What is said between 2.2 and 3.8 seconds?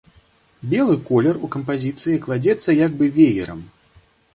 кладзецца як бы веерам.